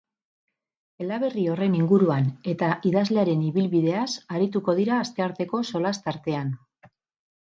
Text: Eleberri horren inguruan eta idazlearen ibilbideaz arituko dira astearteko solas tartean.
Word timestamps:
Eleberri 1.03 1.41
horren 1.55 1.73
inguruan 1.79 2.31
eta 2.53 2.69
idazlearen 2.91 3.43
ibilbideaz 3.49 4.05
arituko 4.39 4.75
dira 4.79 4.97
astearteko 5.03 5.61
solas 5.71 5.93
tartean. 6.07 6.51